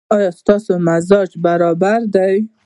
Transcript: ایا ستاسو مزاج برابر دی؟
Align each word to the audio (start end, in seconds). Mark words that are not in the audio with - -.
ایا 0.15 0.29
ستاسو 0.39 0.73
مزاج 0.87 1.29
برابر 1.45 1.99
دی؟ 2.13 2.35